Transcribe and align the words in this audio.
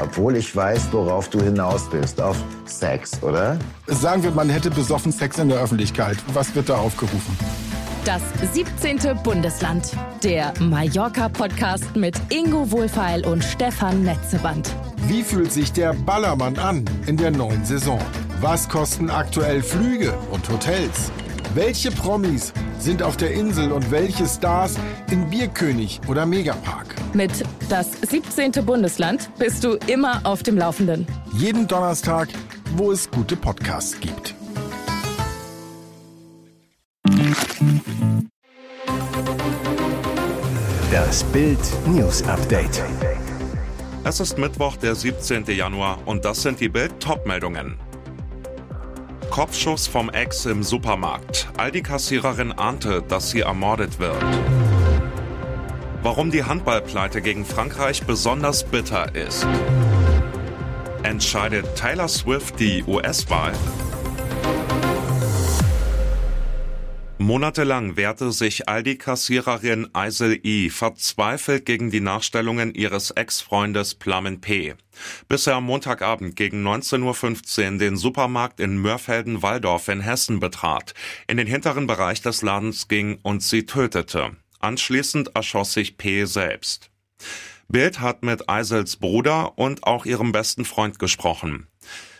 Obwohl 0.00 0.36
ich 0.36 0.54
weiß, 0.54 0.88
worauf 0.92 1.28
du 1.28 1.40
hinaus 1.40 1.88
bist. 1.88 2.20
Auf 2.20 2.36
Sex, 2.66 3.22
oder? 3.22 3.58
Sagen 3.86 4.22
wir, 4.22 4.30
man 4.30 4.48
hätte 4.48 4.70
besoffen 4.70 5.12
Sex 5.12 5.38
in 5.38 5.48
der 5.48 5.58
Öffentlichkeit. 5.58 6.18
Was 6.32 6.54
wird 6.54 6.68
da 6.68 6.76
aufgerufen? 6.76 7.36
Das 8.04 8.22
17. 8.52 8.98
Bundesland. 9.22 9.96
Der 10.22 10.52
Mallorca-Podcast 10.60 11.96
mit 11.96 12.14
Ingo 12.28 12.70
Wohlfeil 12.70 13.24
und 13.26 13.42
Stefan 13.42 14.02
Netzeband. 14.02 14.70
Wie 15.08 15.22
fühlt 15.22 15.50
sich 15.52 15.72
der 15.72 15.94
Ballermann 15.94 16.58
an 16.58 16.84
in 17.06 17.16
der 17.16 17.30
neuen 17.30 17.64
Saison? 17.64 17.98
Was 18.40 18.68
kosten 18.68 19.08
aktuell 19.08 19.62
Flüge 19.62 20.12
und 20.30 20.46
Hotels? 20.50 21.10
Welche 21.54 21.90
Promis 21.90 22.52
sind 22.78 23.02
auf 23.02 23.16
der 23.16 23.32
Insel 23.32 23.72
und 23.72 23.90
welche 23.90 24.26
Stars 24.26 24.76
in 25.10 25.30
Bierkönig 25.30 26.00
oder 26.06 26.26
Megapark? 26.26 26.93
Mit 27.14 27.44
das 27.68 27.92
17. 27.92 28.50
Bundesland 28.66 29.30
bist 29.38 29.62
du 29.62 29.78
immer 29.86 30.20
auf 30.24 30.42
dem 30.42 30.58
Laufenden. 30.58 31.06
Jeden 31.32 31.68
Donnerstag, 31.68 32.28
wo 32.76 32.90
es 32.90 33.08
gute 33.08 33.36
Podcasts 33.36 33.98
gibt. 34.00 34.34
Das 40.90 41.22
Bild 41.24 41.58
News 41.86 42.22
Update. 42.24 42.82
Es 44.02 44.18
ist 44.18 44.36
Mittwoch, 44.36 44.76
der 44.76 44.96
17. 44.96 45.44
Januar 45.46 45.98
und 46.06 46.24
das 46.24 46.42
sind 46.42 46.58
die 46.58 46.68
Bild 46.68 46.98
Topmeldungen. 46.98 47.76
Kopfschuss 49.30 49.86
vom 49.86 50.10
Ex 50.10 50.46
im 50.46 50.64
Supermarkt. 50.64 51.48
Aldi-Kassiererin 51.58 52.52
ahnte, 52.52 53.02
dass 53.02 53.30
sie 53.30 53.40
ermordet 53.40 54.00
wird. 54.00 54.16
Warum 56.04 56.30
die 56.30 56.44
Handballpleite 56.44 57.22
gegen 57.22 57.46
Frankreich 57.46 58.02
besonders 58.02 58.62
bitter 58.62 59.14
ist. 59.14 59.46
Entscheidet 61.02 61.76
Taylor 61.76 62.08
Swift 62.08 62.60
die 62.60 62.84
US-Wahl? 62.84 63.54
Monatelang 67.16 67.96
wehrte 67.96 68.32
sich 68.32 68.68
Aldi-Kassiererin 68.68 69.94
Eisel 69.94 70.38
I. 70.44 70.68
verzweifelt 70.68 71.64
gegen 71.64 71.90
die 71.90 72.00
Nachstellungen 72.00 72.74
ihres 72.74 73.10
Ex-Freundes 73.10 73.94
Plamen 73.94 74.42
P. 74.42 74.74
Bis 75.26 75.46
er 75.46 75.54
am 75.54 75.64
Montagabend 75.64 76.36
gegen 76.36 76.68
19.15 76.68 77.72
Uhr 77.72 77.78
den 77.78 77.96
Supermarkt 77.96 78.60
in 78.60 78.76
Mörfelden-Walldorf 78.76 79.88
in 79.88 80.02
Hessen 80.02 80.38
betrat, 80.38 80.92
in 81.28 81.38
den 81.38 81.46
hinteren 81.46 81.86
Bereich 81.86 82.20
des 82.20 82.42
Ladens 82.42 82.88
ging 82.88 83.20
und 83.22 83.42
sie 83.42 83.64
tötete. 83.64 84.36
Anschließend 84.64 85.36
erschoss 85.36 85.74
sich 85.74 85.98
P. 85.98 86.24
selbst. 86.24 86.88
Bild 87.68 88.00
hat 88.00 88.22
mit 88.22 88.48
Eisels 88.48 88.96
Bruder 88.96 89.58
und 89.58 89.84
auch 89.84 90.06
ihrem 90.06 90.32
besten 90.32 90.64
Freund 90.64 90.98
gesprochen. 90.98 91.66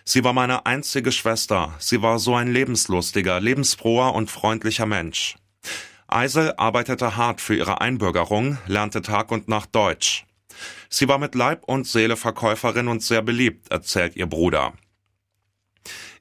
Sie 0.05 0.25
war 0.25 0.35
meine 0.35 0.67
einzige 0.67 1.11
Schwester. 1.11 1.73
Sie 1.79 2.03
war 2.03 2.19
so 2.19 2.35
ein 2.35 2.53
lebenslustiger, 2.53 3.41
lebensfroher 3.41 4.15
und 4.15 4.31
freundlicher 4.31 4.85
Mensch. 4.85 5.37
Eisel 6.07 6.53
arbeitete 6.59 7.17
hart 7.17 7.41
für 7.41 7.57
ihre 7.57 7.81
Einbürgerung, 7.81 8.59
lernte 8.67 9.01
Tag 9.01 9.33
und 9.33 9.49
Nacht 9.49 9.75
Deutsch. 9.75 10.27
Sie 10.91 11.09
war 11.09 11.17
mit 11.17 11.35
Leib 11.35 11.65
und 11.65 11.87
Seele 11.87 12.17
Verkäuferin 12.19 12.89
und 12.89 13.03
sehr 13.03 13.23
beliebt, 13.23 13.71
erzählt 13.71 14.17
ihr 14.17 14.27
Bruder. 14.27 14.75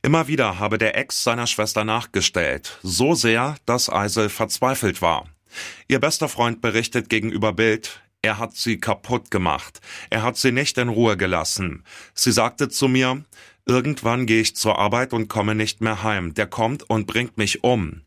Immer 0.02 0.30
wieder 0.30 0.58
habe 0.58 0.78
der 0.78 0.98
Ex 0.98 1.22
seiner 1.26 1.48
Schwester 1.48 1.84
nachgestellt, 1.84 2.80
so 2.82 3.14
sehr, 3.14 3.58
dass 3.66 3.90
Eisel 3.90 4.30
verzweifelt 4.30 5.02
war. 5.02 5.28
Ihr 5.88 6.00
bester 6.00 6.30
Freund 6.30 6.62
berichtet 6.62 7.10
gegenüber 7.10 7.54
Bild, 7.54 8.02
er 8.22 8.40
hat 8.40 8.56
sie 8.56 8.80
kaputt 8.80 9.32
gemacht. 9.32 9.82
Er 10.10 10.24
hat 10.24 10.38
sie 10.38 10.54
nicht 10.54 10.78
in 10.78 10.88
Ruhe 10.88 11.18
gelassen. 11.18 11.84
Sie 12.14 12.32
sagte 12.32 12.70
zu 12.70 12.88
mir, 12.88 13.26
Irgendwann 13.66 14.26
gehe 14.26 14.42
ich 14.42 14.56
zur 14.58 14.78
Arbeit 14.78 15.14
und 15.14 15.30
komme 15.30 15.56
nicht 15.56 15.80
mehr 15.80 16.04
heim. 16.04 16.34
Der 16.34 16.48
kommt 16.48 16.90
und 16.90 17.08
bringt 17.08 17.38
mich 17.38 17.64
um. 17.64 18.02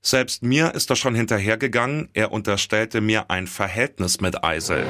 Selbst 0.00 0.42
mir 0.42 0.74
ist 0.74 0.90
er 0.90 0.96
schon 0.96 1.14
hinterhergegangen. 1.14 2.08
Er 2.14 2.32
unterstellte 2.32 3.00
mir 3.00 3.30
ein 3.30 3.46
Verhältnis 3.46 4.20
mit 4.20 4.44
Eisel. 4.44 4.86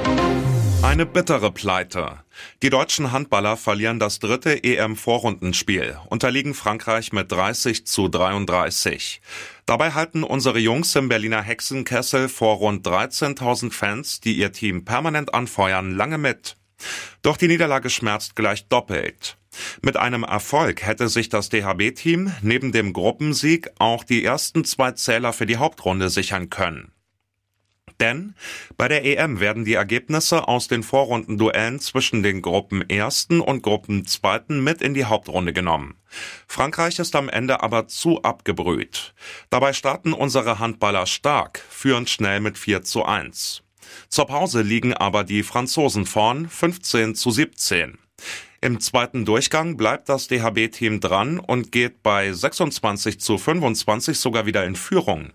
Eine 0.84 1.06
bittere 1.06 1.50
Pleite. 1.50 2.20
Die 2.62 2.68
deutschen 2.68 3.10
Handballer 3.10 3.56
verlieren 3.56 3.98
das 3.98 4.18
dritte 4.18 4.62
EM-Vorrundenspiel, 4.62 5.96
unterliegen 6.10 6.52
Frankreich 6.52 7.10
mit 7.10 7.32
30 7.32 7.86
zu 7.86 8.08
33. 8.08 9.22
Dabei 9.64 9.92
halten 9.92 10.22
unsere 10.22 10.58
Jungs 10.58 10.94
im 10.94 11.08
Berliner 11.08 11.40
Hexenkessel 11.40 12.28
vor 12.28 12.56
rund 12.56 12.86
13.000 12.86 13.72
Fans, 13.72 14.20
die 14.20 14.34
ihr 14.34 14.52
Team 14.52 14.84
permanent 14.84 15.32
anfeuern, 15.32 15.96
lange 15.96 16.18
mit. 16.18 16.58
Doch 17.22 17.38
die 17.38 17.48
Niederlage 17.48 17.88
schmerzt 17.88 18.36
gleich 18.36 18.68
doppelt. 18.68 19.38
Mit 19.80 19.96
einem 19.96 20.22
Erfolg 20.22 20.82
hätte 20.82 21.08
sich 21.08 21.30
das 21.30 21.48
DHB-Team 21.48 22.30
neben 22.42 22.72
dem 22.72 22.92
Gruppensieg 22.92 23.70
auch 23.78 24.04
die 24.04 24.22
ersten 24.22 24.66
zwei 24.66 24.92
Zähler 24.92 25.32
für 25.32 25.46
die 25.46 25.56
Hauptrunde 25.56 26.10
sichern 26.10 26.50
können. 26.50 26.93
Denn 28.04 28.34
bei 28.76 28.86
der 28.86 29.02
EM 29.02 29.40
werden 29.40 29.64
die 29.64 29.72
Ergebnisse 29.72 30.46
aus 30.46 30.68
den 30.68 30.82
Vorrundenduellen 30.82 31.80
zwischen 31.80 32.22
den 32.22 32.42
Gruppen 32.42 32.86
ersten 32.90 33.40
und 33.40 33.62
Gruppen 33.62 34.04
zweiten 34.04 34.62
mit 34.62 34.82
in 34.82 34.92
die 34.92 35.06
Hauptrunde 35.06 35.54
genommen. 35.54 35.94
Frankreich 36.46 36.98
ist 36.98 37.16
am 37.16 37.30
Ende 37.30 37.62
aber 37.62 37.88
zu 37.88 38.20
abgebrüht. 38.20 39.14
Dabei 39.48 39.72
starten 39.72 40.12
unsere 40.12 40.58
Handballer 40.58 41.06
stark, 41.06 41.62
führen 41.70 42.06
schnell 42.06 42.40
mit 42.40 42.58
4 42.58 42.82
zu 42.82 43.06
1. 43.06 43.62
Zur 44.10 44.26
Pause 44.26 44.60
liegen 44.60 44.92
aber 44.92 45.24
die 45.24 45.42
Franzosen 45.42 46.04
vorn 46.04 46.46
15 46.46 47.14
zu 47.14 47.30
17. 47.30 47.96
Im 48.60 48.80
zweiten 48.80 49.24
Durchgang 49.24 49.78
bleibt 49.78 50.10
das 50.10 50.28
DHB-Team 50.28 51.00
dran 51.00 51.38
und 51.38 51.72
geht 51.72 52.02
bei 52.02 52.30
26 52.30 53.18
zu 53.18 53.38
25 53.38 54.18
sogar 54.18 54.44
wieder 54.44 54.66
in 54.66 54.76
Führung. 54.76 55.32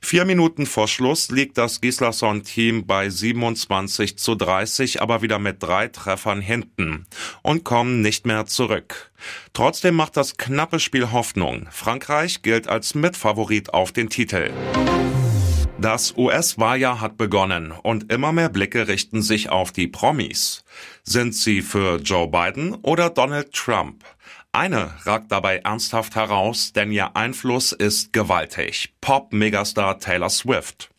Vier 0.00 0.24
Minuten 0.24 0.66
vor 0.66 0.88
Schluss 0.88 1.30
liegt 1.30 1.58
das 1.58 1.80
Gislason-Team 1.80 2.86
bei 2.86 3.10
27 3.10 4.16
zu 4.16 4.34
30, 4.36 5.02
aber 5.02 5.22
wieder 5.22 5.38
mit 5.38 5.62
drei 5.62 5.88
Treffern 5.88 6.40
hinten 6.40 7.06
und 7.42 7.64
kommen 7.64 8.00
nicht 8.00 8.24
mehr 8.24 8.46
zurück. 8.46 9.10
Trotzdem 9.52 9.96
macht 9.96 10.16
das 10.16 10.36
knappe 10.36 10.80
Spiel 10.80 11.10
Hoffnung. 11.10 11.66
Frankreich 11.70 12.42
gilt 12.42 12.68
als 12.68 12.94
Mitfavorit 12.94 13.74
auf 13.74 13.92
den 13.92 14.08
Titel. 14.08 14.50
Das 15.80 16.16
US-Wahljahr 16.16 17.00
hat 17.00 17.16
begonnen 17.16 17.70
und 17.70 18.12
immer 18.12 18.32
mehr 18.32 18.48
Blicke 18.48 18.88
richten 18.88 19.22
sich 19.22 19.50
auf 19.50 19.70
die 19.70 19.86
Promis. 19.86 20.64
Sind 21.04 21.36
sie 21.36 21.62
für 21.62 22.00
Joe 22.00 22.26
Biden 22.26 22.74
oder 22.82 23.10
Donald 23.10 23.52
Trump? 23.52 24.04
Eine 24.58 24.90
ragt 25.04 25.30
dabei 25.30 25.58
ernsthaft 25.58 26.16
heraus, 26.16 26.72
denn 26.72 26.90
ihr 26.90 27.14
Einfluss 27.14 27.70
ist 27.70 28.12
gewaltig. 28.12 28.92
Pop-Megastar 29.00 30.00
Taylor 30.00 30.30
Swift. 30.30 30.90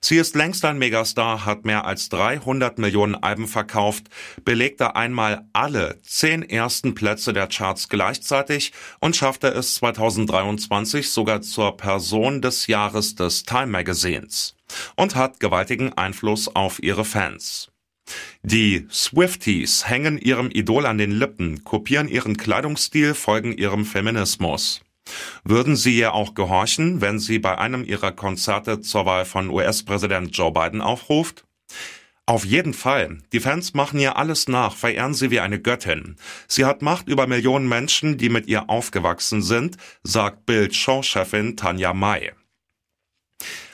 Sie 0.00 0.16
ist 0.16 0.34
längst 0.34 0.64
ein 0.64 0.76
Megastar, 0.76 1.44
hat 1.44 1.64
mehr 1.64 1.84
als 1.84 2.08
300 2.08 2.80
Millionen 2.80 3.14
Alben 3.14 3.46
verkauft, 3.46 4.08
belegte 4.44 4.96
einmal 4.96 5.46
alle 5.52 6.02
zehn 6.02 6.42
ersten 6.42 6.96
Plätze 6.96 7.32
der 7.32 7.46
Charts 7.46 7.88
gleichzeitig 7.88 8.72
und 8.98 9.14
schaffte 9.14 9.46
es 9.46 9.76
2023 9.76 11.08
sogar 11.08 11.42
zur 11.42 11.76
Person 11.76 12.42
des 12.42 12.66
Jahres 12.66 13.14
des 13.14 13.44
Time 13.44 13.68
Magazins 13.68 14.56
und 14.96 15.14
hat 15.14 15.38
gewaltigen 15.38 15.92
Einfluss 15.92 16.48
auf 16.56 16.82
ihre 16.82 17.04
Fans. 17.04 17.70
Die 18.42 18.86
Swifties 18.90 19.88
hängen 19.88 20.18
ihrem 20.18 20.50
Idol 20.50 20.86
an 20.86 20.98
den 20.98 21.10
Lippen, 21.10 21.64
kopieren 21.64 22.08
ihren 22.08 22.36
Kleidungsstil, 22.36 23.14
folgen 23.14 23.52
ihrem 23.52 23.84
Feminismus. 23.84 24.80
Würden 25.44 25.76
Sie 25.76 25.96
ihr 25.96 26.14
auch 26.14 26.34
gehorchen, 26.34 27.00
wenn 27.00 27.18
sie 27.18 27.38
bei 27.38 27.58
einem 27.58 27.84
ihrer 27.84 28.12
Konzerte 28.12 28.80
zur 28.80 29.06
Wahl 29.06 29.24
von 29.24 29.50
US-Präsident 29.50 30.36
Joe 30.36 30.52
Biden 30.52 30.80
aufruft? 30.80 31.44
Auf 32.28 32.44
jeden 32.44 32.74
Fall. 32.74 33.18
Die 33.32 33.38
Fans 33.38 33.72
machen 33.74 34.00
ihr 34.00 34.16
alles 34.16 34.48
nach, 34.48 34.74
verehren 34.74 35.14
sie 35.14 35.30
wie 35.30 35.38
eine 35.38 35.60
Göttin. 35.60 36.16
Sie 36.48 36.64
hat 36.64 36.82
Macht 36.82 37.06
über 37.08 37.28
Millionen 37.28 37.68
Menschen, 37.68 38.18
die 38.18 38.30
mit 38.30 38.48
ihr 38.48 38.68
aufgewachsen 38.68 39.42
sind, 39.42 39.76
sagt 40.02 40.44
Bild-Showchefin 40.44 41.56
Tanja 41.56 41.92
May. 41.92 42.32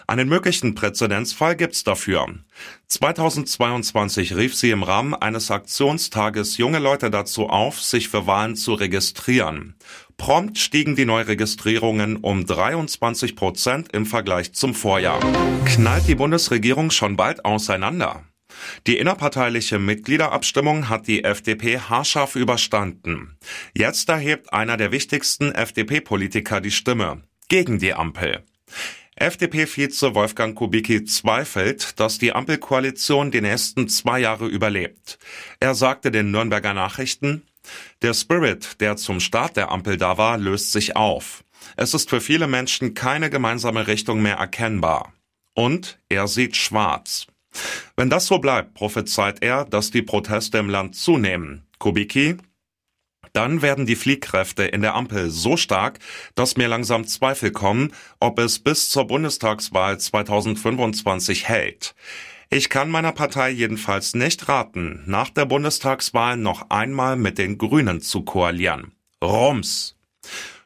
Einen 0.07 0.29
möglichen 0.29 0.75
Präzedenzfall 0.75 1.57
gibt's 1.57 1.85
dafür. 1.85 2.27
2022 2.89 4.37
rief 4.37 4.55
sie 4.55 4.71
im 4.71 4.83
Rahmen 4.83 5.15
eines 5.15 5.51
Aktionstages 5.51 6.57
junge 6.57 6.79
Leute 6.79 7.11
dazu 7.11 7.49
auf, 7.49 7.81
sich 7.81 8.09
für 8.09 8.27
Wahlen 8.27 8.57
zu 8.57 8.75
registrieren. 8.75 9.77
Prompt 10.17 10.59
stiegen 10.59 10.95
die 10.95 11.05
Neuregistrierungen 11.05 12.17
um 12.17 12.47
23 12.47 13.35
Prozent 13.35 13.93
im 13.93 14.07
Vergleich 14.07 14.53
zum 14.53 14.75
Vorjahr. 14.75 15.21
Knallt 15.65 16.07
die 16.07 16.15
Bundesregierung 16.15 16.91
schon 16.91 17.17
bald 17.17 17.45
auseinander? 17.45 18.25
Die 18.87 18.99
innerparteiliche 18.99 19.79
Mitgliederabstimmung 19.79 20.89
hat 20.89 21.07
die 21.09 21.25
FDP 21.25 21.79
haarscharf 21.79 22.37
überstanden. 22.37 23.39
Jetzt 23.75 24.09
erhebt 24.09 24.53
einer 24.53 24.77
der 24.77 24.93
wichtigsten 24.93 25.53
FDP-Politiker 25.53 26.61
die 26.61 26.71
Stimme 26.71 27.23
gegen 27.49 27.79
die 27.79 27.95
Ampel. 27.95 28.45
FDP-Vize 29.23 30.17
Wolfgang 30.17 30.57
Kubicki 30.57 31.05
zweifelt, 31.05 32.01
dass 32.01 32.19
die 32.19 32.33
Ampelkoalition 32.33 33.31
die 33.31 33.41
nächsten 33.41 33.89
zwei 33.89 34.19
Jahre 34.19 34.49
überlebt. 34.49 35.17
Er 35.61 35.77
sagte 35.77 36.11
den 36.11 36.33
Nürnberger 36.33 36.75
Nachrichten, 36.75 37.43
der 38.03 38.15
Spirit, 38.15 38.81
der 38.81 38.97
zum 38.97 39.21
Start 39.21 39.57
der 39.57 39.71
Ampel 39.71 39.97
da 39.97 40.19
war, 40.19 40.39
löst 40.39 40.73
sich 40.73 40.97
auf. 40.97 41.45
Es 41.77 41.95
ist 41.95 42.11
für 42.11 42.21
viele 42.21 42.49
Menschen 42.49 42.95
keine 42.95 43.31
gemeinsame 43.31 43.87
Richtung 43.87 44.23
mehr 44.23 44.39
erkennbar. 44.39 45.13
Und 45.55 46.01
er 46.09 46.27
sieht 46.27 46.57
schwarz. 46.57 47.29
Wenn 47.97 48.11
das 48.11 48.27
so 48.27 48.41
bleibt, 48.41 48.75
prophezeit 48.75 49.41
er, 49.41 49.65
dass 49.65 49.93
die 49.93 50.03
Proteste 50.03 50.59
im 50.59 50.69
Land 50.69 50.97
zunehmen. 50.97 51.63
Kubicki, 51.79 52.39
dann 53.33 53.63
werden 53.63 53.87
die 53.87 53.97
Fliehkräfte 53.97 54.65
in 54.65 54.83
der 54.83 54.95
Ampel 54.95 55.31
so 55.31 55.57
stark, 55.57 55.99
dass 56.35 56.57
mir 56.57 56.69
langsam 56.69 57.07
Zweifel 57.07 57.51
kommen, 57.51 57.93
ob 58.21 58.39
es 58.39 58.59
bis 58.59 58.91
zur 58.91 59.07
Bundestagswahl 59.07 59.99
2025 59.99 61.49
hält. 61.49 61.95
Ich 62.51 62.69
kann 62.69 62.91
meiner 62.91 63.13
Partei 63.13 63.51
jedenfalls 63.51 64.15
nicht 64.15 64.49
raten, 64.49 65.03
nach 65.07 65.31
der 65.31 65.47
Bundestagswahl 65.47 66.37
noch 66.37 66.69
einmal 66.69 67.17
mit 67.17 67.39
den 67.39 67.57
Grünen 67.57 68.03
zu 68.03 68.23
koalieren. 68.23 68.93
Rums. 69.23 69.97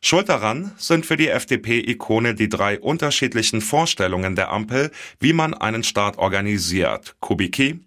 Schuld 0.06 0.28
daran 0.28 0.70
sind 0.76 1.04
für 1.04 1.16
die 1.16 1.26
FDP-Ikone 1.26 2.36
die 2.36 2.48
drei 2.48 2.78
unterschiedlichen 2.78 3.60
Vorstellungen 3.60 4.36
der 4.36 4.52
Ampel, 4.52 4.92
wie 5.18 5.32
man 5.32 5.52
einen 5.52 5.82
Staat 5.82 6.16
organisiert. 6.16 7.16
Kubicki, 7.18 7.80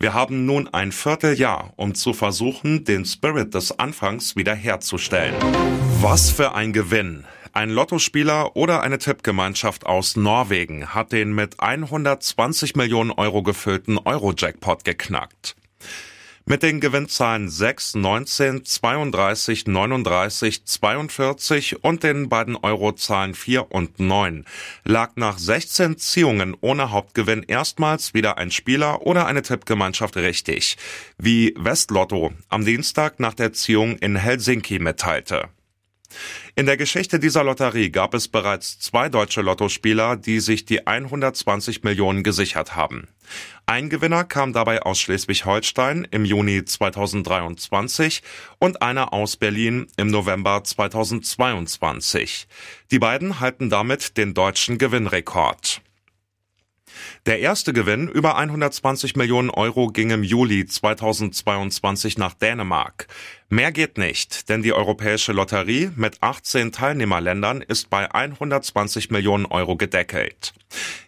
wir 0.00 0.12
haben 0.12 0.46
nun 0.46 0.66
ein 0.66 0.90
Vierteljahr, 0.90 1.72
um 1.76 1.94
zu 1.94 2.12
versuchen, 2.12 2.84
den 2.84 3.04
Spirit 3.04 3.54
des 3.54 3.78
Anfangs 3.78 4.34
wiederherzustellen. 4.34 5.36
Was 6.00 6.32
für 6.32 6.56
ein 6.56 6.72
Gewinn! 6.72 7.24
Ein 7.52 7.70
Lottospieler 7.70 8.56
oder 8.56 8.82
eine 8.82 8.98
Tippgemeinschaft 8.98 9.86
aus 9.86 10.16
Norwegen 10.16 10.92
hat 10.92 11.12
den 11.12 11.32
mit 11.32 11.60
120 11.60 12.74
Millionen 12.74 13.12
Euro 13.12 13.44
gefüllten 13.44 13.96
Euro-Jackpot 13.96 14.84
geknackt. 14.84 15.54
Mit 16.50 16.64
den 16.64 16.80
Gewinnzahlen 16.80 17.48
6, 17.48 17.94
19, 17.94 18.64
32, 18.64 19.68
39, 19.68 20.64
42 20.64 21.84
und 21.84 22.02
den 22.02 22.28
beiden 22.28 22.56
Eurozahlen 22.56 23.34
4 23.36 23.70
und 23.70 24.00
9 24.00 24.44
lag 24.82 25.12
nach 25.14 25.38
16 25.38 25.96
Ziehungen 25.98 26.56
ohne 26.60 26.90
Hauptgewinn 26.90 27.44
erstmals 27.44 28.14
wieder 28.14 28.36
ein 28.36 28.50
Spieler 28.50 29.02
oder 29.02 29.26
eine 29.26 29.42
Tippgemeinschaft 29.42 30.16
richtig, 30.16 30.76
wie 31.18 31.54
Westlotto 31.56 32.32
am 32.48 32.64
Dienstag 32.64 33.20
nach 33.20 33.34
der 33.34 33.52
Ziehung 33.52 33.96
in 33.98 34.16
Helsinki 34.16 34.80
mitteilte. 34.80 35.50
In 36.54 36.66
der 36.66 36.76
Geschichte 36.76 37.18
dieser 37.18 37.44
Lotterie 37.44 37.90
gab 37.90 38.14
es 38.14 38.28
bereits 38.28 38.78
zwei 38.78 39.08
deutsche 39.08 39.42
Lottospieler, 39.42 40.16
die 40.16 40.40
sich 40.40 40.64
die 40.64 40.86
120 40.86 41.82
Millionen 41.82 42.22
gesichert 42.22 42.76
haben. 42.76 43.08
Ein 43.66 43.88
Gewinner 43.88 44.24
kam 44.24 44.52
dabei 44.52 44.82
aus 44.82 44.98
Schleswig-Holstein 45.00 46.08
im 46.10 46.24
Juni 46.24 46.64
2023 46.64 48.22
und 48.58 48.82
einer 48.82 49.12
aus 49.12 49.36
Berlin 49.36 49.86
im 49.96 50.08
November 50.08 50.64
2022. 50.64 52.48
Die 52.90 52.98
beiden 52.98 53.40
halten 53.40 53.70
damit 53.70 54.16
den 54.16 54.34
deutschen 54.34 54.78
Gewinnrekord. 54.78 55.82
Der 57.26 57.40
erste 57.40 57.72
Gewinn 57.72 58.08
über 58.08 58.36
120 58.36 59.16
Millionen 59.16 59.50
Euro 59.50 59.88
ging 59.88 60.10
im 60.10 60.22
Juli 60.22 60.66
2022 60.66 62.18
nach 62.18 62.34
Dänemark. 62.34 63.06
Mehr 63.48 63.72
geht 63.72 63.98
nicht, 63.98 64.48
denn 64.48 64.62
die 64.62 64.72
Europäische 64.72 65.32
Lotterie 65.32 65.90
mit 65.96 66.22
18 66.22 66.72
Teilnehmerländern 66.72 67.62
ist 67.62 67.90
bei 67.90 68.10
120 68.12 69.10
Millionen 69.10 69.46
Euro 69.46 69.76
gedeckelt. 69.76 70.52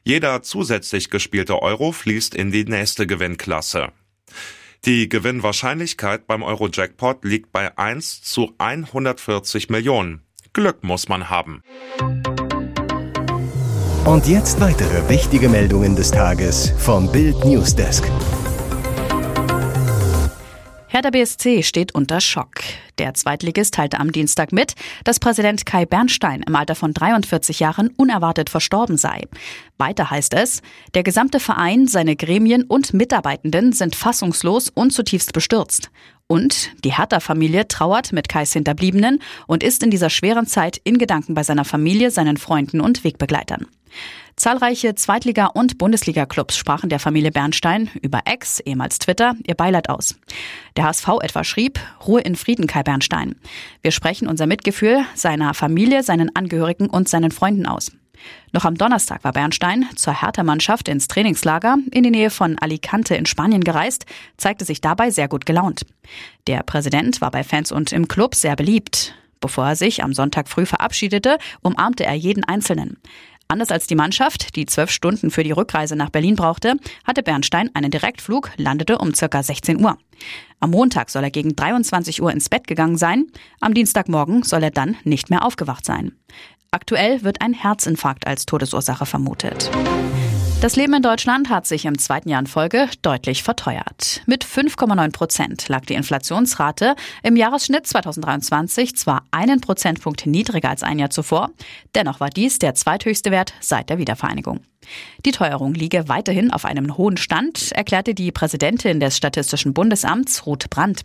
Jeder 0.04 0.42
zusätzlich 0.42 1.10
gespielte 1.10 1.62
Euro 1.62 1.92
fließt 1.92 2.34
in 2.34 2.50
die 2.50 2.64
nächste 2.64 3.06
Gewinnklasse. 3.06 3.92
Die 4.84 5.08
Gewinnwahrscheinlichkeit 5.08 6.26
beim 6.26 6.42
Euro-Jackpot 6.42 7.24
liegt 7.24 7.52
bei 7.52 7.78
1 7.78 8.22
zu 8.22 8.52
140 8.58 9.70
Millionen. 9.70 10.22
Glück 10.52 10.82
muss 10.82 11.08
man 11.08 11.30
haben. 11.30 11.62
Und 14.04 14.26
jetzt 14.26 14.60
weitere 14.60 15.08
wichtige 15.08 15.48
Meldungen 15.48 15.94
des 15.94 16.10
Tages 16.10 16.72
vom 16.76 17.10
Bild 17.12 17.44
Newsdesk. 17.44 18.10
Hertha 20.88 21.10
BSC 21.10 21.62
steht 21.62 21.94
unter 21.94 22.20
Schock. 22.20 22.56
Der 22.98 23.14
Zweitligist 23.14 23.74
teilte 23.74 24.00
am 24.00 24.10
Dienstag 24.10 24.52
mit, 24.52 24.74
dass 25.04 25.20
Präsident 25.20 25.64
Kai 25.66 25.86
Bernstein 25.86 26.42
im 26.42 26.56
Alter 26.56 26.74
von 26.74 26.92
43 26.92 27.60
Jahren 27.60 27.90
unerwartet 27.96 28.50
verstorben 28.50 28.96
sei. 28.96 29.22
Weiter 29.78 30.10
heißt 30.10 30.34
es, 30.34 30.62
der 30.94 31.04
gesamte 31.04 31.38
Verein, 31.38 31.86
seine 31.86 32.16
Gremien 32.16 32.64
und 32.64 32.92
Mitarbeitenden 32.94 33.72
sind 33.72 33.94
fassungslos 33.94 34.68
und 34.68 34.92
zutiefst 34.92 35.32
bestürzt. 35.32 35.90
Und 36.26 36.70
die 36.84 36.96
Hertha-Familie 36.96 37.68
trauert 37.68 38.12
mit 38.12 38.28
Kais 38.28 38.52
Hinterbliebenen 38.52 39.20
und 39.46 39.62
ist 39.62 39.82
in 39.82 39.90
dieser 39.90 40.10
schweren 40.10 40.46
Zeit 40.46 40.80
in 40.84 40.98
Gedanken 40.98 41.34
bei 41.34 41.42
seiner 41.42 41.64
Familie, 41.64 42.10
seinen 42.10 42.36
Freunden 42.36 42.80
und 42.80 43.04
Wegbegleitern. 43.04 43.66
Zahlreiche 44.36 44.94
Zweitliga- 44.94 45.46
und 45.46 45.76
Bundesliga-Clubs 45.76 46.56
sprachen 46.56 46.88
der 46.88 46.98
Familie 46.98 47.30
Bernstein 47.30 47.90
über 48.00 48.20
Ex, 48.24 48.60
ehemals 48.60 48.98
Twitter, 48.98 49.34
ihr 49.46 49.54
Beileid 49.54 49.90
aus. 49.90 50.16
Der 50.76 50.84
HSV 50.84 51.08
etwa 51.20 51.44
schrieb, 51.44 51.78
Ruhe 52.06 52.22
in 52.22 52.34
Frieden, 52.34 52.66
Kai 52.66 52.82
Bernstein. 52.82 53.36
Wir 53.82 53.92
sprechen 53.92 54.28
unser 54.28 54.46
Mitgefühl 54.46 55.04
seiner 55.14 55.52
Familie, 55.52 56.02
seinen 56.02 56.34
Angehörigen 56.34 56.88
und 56.88 57.08
seinen 57.08 57.30
Freunden 57.30 57.66
aus. 57.66 57.92
Noch 58.52 58.64
am 58.64 58.76
Donnerstag 58.76 59.24
war 59.24 59.32
Bernstein 59.32 59.86
zur 59.96 60.20
Hertha-Mannschaft 60.20 60.88
ins 60.88 61.08
Trainingslager 61.08 61.78
in 61.90 62.02
die 62.02 62.10
Nähe 62.10 62.30
von 62.30 62.58
Alicante 62.58 63.14
in 63.14 63.26
Spanien 63.26 63.64
gereist, 63.64 64.06
zeigte 64.36 64.64
sich 64.64 64.80
dabei 64.80 65.10
sehr 65.10 65.28
gut 65.28 65.46
gelaunt. 65.46 65.82
Der 66.46 66.62
Präsident 66.62 67.20
war 67.20 67.30
bei 67.30 67.44
Fans 67.44 67.72
und 67.72 67.92
im 67.92 68.08
Club 68.08 68.34
sehr 68.34 68.56
beliebt. 68.56 69.14
Bevor 69.40 69.66
er 69.66 69.76
sich 69.76 70.04
am 70.04 70.14
Sonntag 70.14 70.48
früh 70.48 70.66
verabschiedete, 70.66 71.38
umarmte 71.62 72.04
er 72.04 72.14
jeden 72.14 72.44
Einzelnen. 72.44 72.98
Anders 73.52 73.70
als 73.70 73.86
die 73.86 73.96
Mannschaft, 73.96 74.56
die 74.56 74.64
zwölf 74.64 74.90
Stunden 74.90 75.30
für 75.30 75.42
die 75.42 75.50
Rückreise 75.50 75.94
nach 75.94 76.08
Berlin 76.08 76.36
brauchte, 76.36 76.76
hatte 77.04 77.22
Bernstein 77.22 77.68
einen 77.74 77.90
Direktflug, 77.90 78.50
landete 78.56 78.96
um 78.96 79.12
circa 79.12 79.42
16 79.42 79.84
Uhr. 79.84 79.98
Am 80.60 80.70
Montag 80.70 81.10
soll 81.10 81.24
er 81.24 81.30
gegen 81.30 81.54
23 81.54 82.22
Uhr 82.22 82.30
ins 82.30 82.48
Bett 82.48 82.66
gegangen 82.66 82.96
sein. 82.96 83.26
Am 83.60 83.74
Dienstagmorgen 83.74 84.42
soll 84.42 84.62
er 84.62 84.70
dann 84.70 84.96
nicht 85.04 85.28
mehr 85.28 85.44
aufgewacht 85.44 85.84
sein. 85.84 86.12
Aktuell 86.74 87.22
wird 87.22 87.42
ein 87.42 87.52
Herzinfarkt 87.52 88.26
als 88.26 88.46
Todesursache 88.46 89.04
vermutet. 89.04 89.70
Das 90.62 90.74
Leben 90.74 90.94
in 90.94 91.02
Deutschland 91.02 91.50
hat 91.50 91.66
sich 91.66 91.84
im 91.84 91.98
zweiten 91.98 92.30
Jahr 92.30 92.40
in 92.40 92.46
Folge 92.46 92.88
deutlich 93.02 93.42
verteuert. 93.42 94.22
Mit 94.24 94.42
5,9 94.42 95.12
Prozent 95.12 95.68
lag 95.68 95.84
die 95.84 95.92
Inflationsrate 95.92 96.96
im 97.22 97.36
Jahresschnitt 97.36 97.86
2023 97.86 98.96
zwar 98.96 99.24
einen 99.32 99.60
Prozentpunkt 99.60 100.24
niedriger 100.24 100.70
als 100.70 100.82
ein 100.82 100.98
Jahr 100.98 101.10
zuvor, 101.10 101.50
dennoch 101.94 102.20
war 102.20 102.30
dies 102.30 102.58
der 102.58 102.74
zweithöchste 102.74 103.30
Wert 103.30 103.52
seit 103.60 103.90
der 103.90 103.98
Wiedervereinigung. 103.98 104.60
Die 105.26 105.32
Teuerung 105.32 105.74
liege 105.74 106.08
weiterhin 106.08 106.50
auf 106.50 106.64
einem 106.64 106.96
hohen 106.96 107.18
Stand, 107.18 107.72
erklärte 107.72 108.14
die 108.14 108.32
Präsidentin 108.32 108.98
des 108.98 109.18
Statistischen 109.18 109.74
Bundesamts 109.74 110.46
Ruth 110.46 110.70
Brandt. 110.70 111.04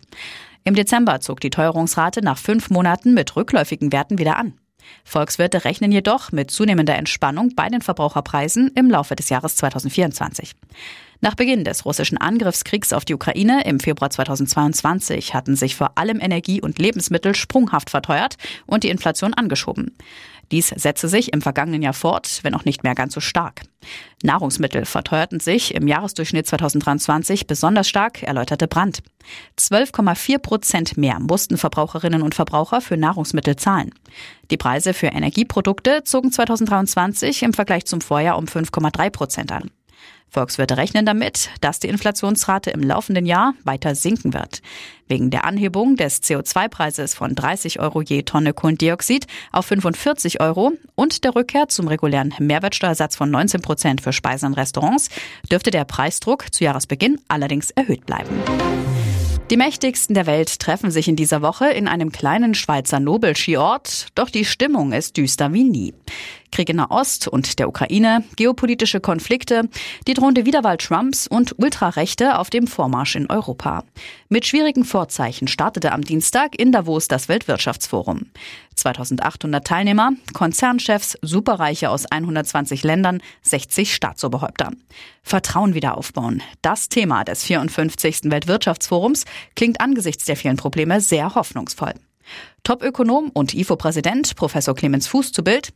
Im 0.64 0.74
Dezember 0.74 1.20
zog 1.20 1.40
die 1.40 1.50
Teuerungsrate 1.50 2.22
nach 2.22 2.38
fünf 2.38 2.70
Monaten 2.70 3.12
mit 3.12 3.36
rückläufigen 3.36 3.92
Werten 3.92 4.18
wieder 4.18 4.38
an. 4.38 4.54
Volkswirte 5.04 5.64
rechnen 5.64 5.92
jedoch 5.92 6.32
mit 6.32 6.50
zunehmender 6.50 6.96
Entspannung 6.96 7.54
bei 7.54 7.68
den 7.68 7.80
Verbraucherpreisen 7.80 8.72
im 8.74 8.90
Laufe 8.90 9.16
des 9.16 9.28
Jahres 9.28 9.56
2024. 9.56 10.54
Nach 11.20 11.34
Beginn 11.34 11.64
des 11.64 11.84
russischen 11.84 12.16
Angriffskriegs 12.16 12.92
auf 12.92 13.04
die 13.04 13.14
Ukraine 13.14 13.64
im 13.64 13.80
Februar 13.80 14.10
2022 14.10 15.34
hatten 15.34 15.56
sich 15.56 15.74
vor 15.74 15.98
allem 15.98 16.20
Energie 16.20 16.60
und 16.60 16.78
Lebensmittel 16.78 17.34
sprunghaft 17.34 17.90
verteuert 17.90 18.36
und 18.66 18.84
die 18.84 18.88
Inflation 18.88 19.34
angeschoben. 19.34 19.96
Dies 20.50 20.68
setzte 20.68 21.08
sich 21.08 21.32
im 21.32 21.42
vergangenen 21.42 21.82
Jahr 21.82 21.92
fort, 21.92 22.40
wenn 22.42 22.54
auch 22.54 22.64
nicht 22.64 22.82
mehr 22.82 22.94
ganz 22.94 23.14
so 23.14 23.20
stark. 23.20 23.62
Nahrungsmittel 24.22 24.84
verteuerten 24.84 25.40
sich 25.40 25.74
im 25.74 25.86
Jahresdurchschnitt 25.86 26.46
2023 26.46 27.46
besonders 27.46 27.88
stark, 27.88 28.22
erläuterte 28.22 28.66
Brandt. 28.66 29.02
12,4 29.58 30.38
Prozent 30.38 30.96
mehr 30.96 31.20
mussten 31.20 31.58
Verbraucherinnen 31.58 32.22
und 32.22 32.34
Verbraucher 32.34 32.80
für 32.80 32.96
Nahrungsmittel 32.96 33.56
zahlen. 33.56 33.94
Die 34.50 34.56
Preise 34.56 34.94
für 34.94 35.08
Energieprodukte 35.08 36.02
zogen 36.04 36.32
2023 36.32 37.42
im 37.42 37.52
Vergleich 37.52 37.84
zum 37.84 38.00
Vorjahr 38.00 38.38
um 38.38 38.46
5,3 38.46 39.10
Prozent 39.10 39.52
an. 39.52 39.70
Volkswirte 40.30 40.76
rechnen 40.76 41.06
damit, 41.06 41.50
dass 41.60 41.78
die 41.78 41.88
Inflationsrate 41.88 42.70
im 42.70 42.82
laufenden 42.82 43.26
Jahr 43.26 43.54
weiter 43.64 43.94
sinken 43.94 44.34
wird. 44.34 44.60
Wegen 45.06 45.30
der 45.30 45.44
Anhebung 45.44 45.96
des 45.96 46.22
CO2-Preises 46.22 47.14
von 47.14 47.34
30 47.34 47.80
Euro 47.80 48.02
je 48.02 48.22
Tonne 48.22 48.52
Kohlendioxid 48.52 49.26
auf 49.52 49.66
45 49.66 50.40
Euro 50.40 50.72
und 50.94 51.24
der 51.24 51.34
Rückkehr 51.34 51.68
zum 51.68 51.88
regulären 51.88 52.34
Mehrwertsteuersatz 52.38 53.16
von 53.16 53.30
19 53.30 53.62
Prozent 53.62 54.00
für 54.02 54.12
Speisen 54.12 54.46
und 54.48 54.54
Restaurants 54.54 55.08
dürfte 55.50 55.70
der 55.70 55.84
Preisdruck 55.84 56.52
zu 56.52 56.64
Jahresbeginn 56.64 57.18
allerdings 57.28 57.70
erhöht 57.70 58.04
bleiben. 58.04 58.36
Die 59.50 59.56
mächtigsten 59.56 60.14
der 60.14 60.26
Welt 60.26 60.58
treffen 60.58 60.90
sich 60.90 61.08
in 61.08 61.16
dieser 61.16 61.40
Woche 61.40 61.70
in 61.70 61.88
einem 61.88 62.12
kleinen 62.12 62.54
Schweizer 62.54 63.00
Nobelskiort, 63.00 64.08
doch 64.14 64.28
die 64.28 64.44
Stimmung 64.44 64.92
ist 64.92 65.16
düster 65.16 65.54
wie 65.54 65.64
nie. 65.64 65.94
Krieg 66.50 66.68
in 66.70 66.76
Nahost 66.76 67.28
und 67.28 67.58
der 67.58 67.68
Ukraine, 67.68 68.24
geopolitische 68.36 69.00
Konflikte, 69.00 69.68
die 70.06 70.14
drohende 70.14 70.46
Wiederwahl 70.46 70.76
Trumps 70.76 71.26
und 71.26 71.58
Ultrarechte 71.58 72.38
auf 72.38 72.50
dem 72.50 72.66
Vormarsch 72.66 73.16
in 73.16 73.30
Europa. 73.30 73.84
Mit 74.28 74.46
schwierigen 74.46 74.84
Vorzeichen 74.84 75.48
startete 75.48 75.92
am 75.92 76.02
Dienstag 76.02 76.58
in 76.58 76.72
Davos 76.72 77.08
das 77.08 77.28
Weltwirtschaftsforum. 77.28 78.26
2800 78.74 79.66
Teilnehmer, 79.66 80.12
Konzernchefs, 80.32 81.18
Superreiche 81.22 81.90
aus 81.90 82.06
120 82.06 82.84
Ländern, 82.84 83.20
60 83.42 83.94
Staatsoberhäupter. 83.94 84.70
Vertrauen 85.22 85.74
wieder 85.74 85.96
aufbauen. 85.96 86.42
Das 86.62 86.88
Thema 86.88 87.24
des 87.24 87.44
54. 87.44 88.24
Weltwirtschaftsforums 88.24 89.24
klingt 89.56 89.80
angesichts 89.80 90.24
der 90.24 90.36
vielen 90.36 90.56
Probleme 90.56 91.00
sehr 91.00 91.34
hoffnungsvoll. 91.34 91.94
Topökonom 92.64 93.30
und 93.32 93.54
IFO-Präsident 93.54 94.36
Professor 94.36 94.74
Clemens 94.74 95.06
Fuß 95.06 95.32
zu 95.32 95.42
Bild. 95.42 95.72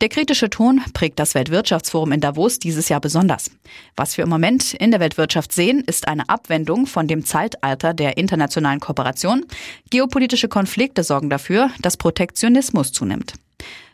Der 0.00 0.08
kritische 0.08 0.48
Ton 0.48 0.80
prägt 0.94 1.18
das 1.18 1.34
Weltwirtschaftsforum 1.34 2.12
in 2.12 2.20
Davos 2.20 2.58
dieses 2.58 2.88
Jahr 2.88 3.00
besonders. 3.00 3.50
Was 3.96 4.16
wir 4.16 4.24
im 4.24 4.30
Moment 4.30 4.72
in 4.74 4.90
der 4.90 5.00
Weltwirtschaft 5.00 5.52
sehen, 5.52 5.84
ist 5.86 6.08
eine 6.08 6.28
Abwendung 6.28 6.86
von 6.86 7.06
dem 7.06 7.24
Zeitalter 7.24 7.92
der 7.92 8.16
internationalen 8.16 8.80
Kooperation. 8.80 9.44
Geopolitische 9.90 10.48
Konflikte 10.48 11.04
sorgen 11.04 11.28
dafür, 11.28 11.70
dass 11.80 11.96
Protektionismus 11.96 12.92
zunimmt. 12.92 13.34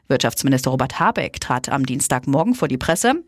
Wirtschaftsminister 0.09 0.71
Robert 0.71 1.01
Habeck 1.01 1.41
trat 1.41 1.69
am 1.69 1.85
Dienstagmorgen 1.85 2.55
vor 2.55 2.69
die 2.69 2.79
Presse. 2.79 3.25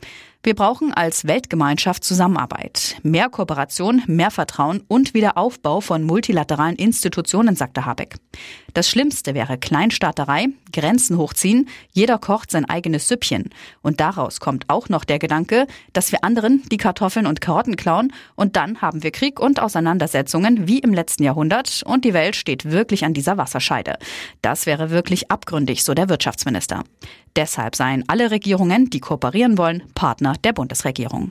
Wir 0.48 0.54
brauchen 0.54 0.94
als 0.94 1.26
Weltgemeinschaft 1.26 2.02
Zusammenarbeit, 2.02 2.96
mehr 3.02 3.28
Kooperation, 3.28 4.02
mehr 4.06 4.30
Vertrauen 4.30 4.82
und 4.88 5.12
Wiederaufbau 5.12 5.82
von 5.82 6.02
multilateralen 6.02 6.76
Institutionen, 6.76 7.54
sagte 7.54 7.84
Habeck. 7.84 8.16
Das 8.72 8.88
Schlimmste 8.88 9.34
wäre 9.34 9.58
Kleinstaaterei, 9.58 10.46
Grenzen 10.72 11.18
hochziehen, 11.18 11.68
jeder 11.92 12.16
kocht 12.16 12.50
sein 12.50 12.64
eigenes 12.64 13.08
Süppchen. 13.08 13.50
Und 13.82 14.00
daraus 14.00 14.40
kommt 14.40 14.64
auch 14.68 14.88
noch 14.88 15.04
der 15.04 15.18
Gedanke, 15.18 15.66
dass 15.92 16.12
wir 16.12 16.24
anderen 16.24 16.62
die 16.70 16.78
Kartoffeln 16.78 17.26
und 17.26 17.42
Karotten 17.42 17.76
klauen 17.76 18.10
und 18.34 18.56
dann 18.56 18.80
haben 18.80 19.02
wir 19.02 19.10
Krieg 19.10 19.40
und 19.40 19.60
Auseinandersetzungen 19.60 20.66
wie 20.66 20.78
im 20.78 20.94
letzten 20.94 21.24
Jahrhundert 21.24 21.82
und 21.84 22.06
die 22.06 22.14
Welt 22.14 22.36
steht 22.36 22.70
wirklich 22.70 23.04
an 23.04 23.12
dieser 23.12 23.36
Wasserscheide. 23.36 23.98
Das 24.40 24.64
wäre 24.64 24.88
wirklich 24.88 25.30
abgründig, 25.30 25.84
so 25.84 25.92
der 25.92 26.08
Wirtschaftsminister. 26.08 26.84
Deshalb 27.38 27.76
seien 27.76 28.02
alle 28.08 28.32
Regierungen, 28.32 28.90
die 28.90 28.98
kooperieren 28.98 29.58
wollen, 29.58 29.84
Partner 29.94 30.34
der 30.42 30.52
Bundesregierung. 30.52 31.30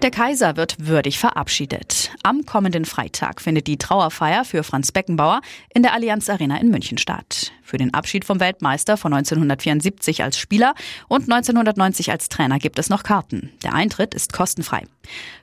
Der 0.00 0.12
Kaiser 0.12 0.56
wird 0.56 0.76
würdig 0.78 1.18
verabschiedet. 1.18 2.12
Am 2.22 2.46
kommenden 2.46 2.84
Freitag 2.84 3.40
findet 3.40 3.66
die 3.66 3.78
Trauerfeier 3.78 4.44
für 4.44 4.62
Franz 4.62 4.92
Beckenbauer 4.92 5.40
in 5.74 5.82
der 5.82 5.92
Allianz 5.92 6.30
Arena 6.30 6.56
in 6.58 6.70
München 6.70 6.98
statt. 6.98 7.50
Für 7.64 7.78
den 7.78 7.94
Abschied 7.94 8.26
vom 8.26 8.40
Weltmeister 8.40 8.98
von 8.98 9.14
1974 9.14 10.22
als 10.22 10.38
Spieler 10.38 10.74
und 11.08 11.22
1990 11.22 12.12
als 12.12 12.28
Trainer 12.28 12.58
gibt 12.58 12.78
es 12.78 12.90
noch 12.90 13.02
Karten. 13.02 13.50
Der 13.62 13.72
Eintritt 13.72 14.14
ist 14.14 14.34
kostenfrei. 14.34 14.84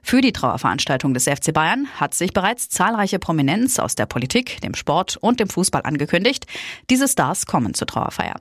Für 0.04 0.22
die 0.22 0.32
Trauerveranstaltung 0.32 1.16
des 1.16 1.26
FC 1.26 1.52
Bayern 1.52 1.88
hat 2.00 2.14
sich 2.14 2.32
bereits 2.32 2.70
zahlreiche 2.70 3.18
Prominenz 3.18 3.80
aus 3.80 3.96
der 3.96 4.06
Politik, 4.06 4.62
dem 4.62 4.76
Sport 4.76 5.18
und 5.18 5.40
dem 5.40 5.50
Fußball 5.50 5.82
angekündigt. 5.84 6.46
Diese 6.92 7.08
Stars 7.08 7.48
kommen 7.48 7.74
zur 7.74 7.88
Trauerfeier. 7.88 8.36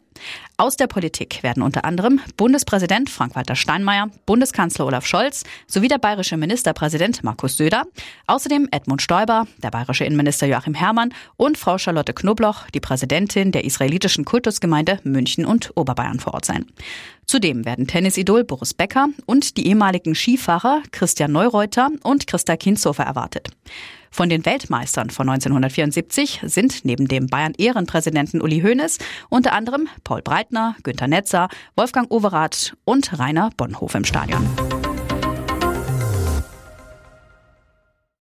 Aus 0.59 0.77
der 0.77 0.87
Politik 0.87 1.43
werden 1.43 1.63
unter 1.63 1.87
anderem 1.87 2.21
Bundespräsident 2.37 3.09
Frank-Walter 3.09 3.57
Steinmeier, 3.57 4.11
Bundeskanzler 4.27 4.87
Olaf 4.87 5.07
Scholz 5.07 5.45
sowie 5.67 5.89
der 5.89 5.97
bayerische 5.97 6.37
Ministerpräsident 6.37 7.25
Markus 7.25 7.57
Söder, 7.57 7.85
außerdem 8.27 8.69
Edmund 8.71 9.01
Stoiber, 9.01 9.47
der 9.63 9.71
bayerische 9.71 10.05
Innenminister 10.05 10.47
Joachim 10.47 10.75
Herrmann 10.75 11.15
und 11.37 11.57
Frau 11.57 11.79
Charlotte 11.79 12.13
Knobloch, 12.13 12.69
die 12.75 12.81
Präsidentin 12.81 13.53
der 13.53 13.65
israelitischen 13.71 14.25
Kultusgemeinde 14.25 14.99
München 15.05 15.47
und 15.47 15.71
Oberbayern 15.77 16.21
vor 16.21 16.35
Ort 16.35 16.45
sein. 16.45 16.67
Zudem 17.25 17.65
werden 17.65 17.87
Tennisidol 17.87 18.45
Boris 18.45 18.75
Becker 18.75 19.09
und 19.25 19.57
die 19.57 19.69
ehemaligen 19.69 20.15
Skifahrer 20.15 20.83
Christian 20.91 21.33
Neureuter 21.33 21.91
und 22.03 22.27
Christa 22.27 22.57
Kinshofer 22.57 23.05
erwartet. 23.05 23.51
Von 24.11 24.29
den 24.29 24.45
Weltmeistern 24.45 25.11
von 25.11 25.29
1974 25.29 26.41
sind 26.45 26.85
neben 26.85 27.07
dem 27.07 27.29
Bayern-Ehrenpräsidenten 27.29 28.43
Uli 28.43 28.61
Hoeneß 28.61 28.99
unter 29.29 29.53
anderem 29.53 29.89
Paul 30.03 30.23
Breitner, 30.23 30.75
Günter 30.83 31.07
Netzer, 31.07 31.49
Wolfgang 31.77 32.11
Overath 32.11 32.75
und 32.85 33.17
Rainer 33.19 33.51
Bonhof 33.57 33.95
im 33.95 34.05
Stadion. 34.05 34.45